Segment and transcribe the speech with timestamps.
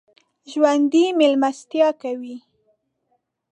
[0.51, 2.35] ژوندي مېلمستیا کوي